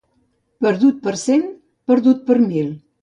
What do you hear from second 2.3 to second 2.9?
per mil.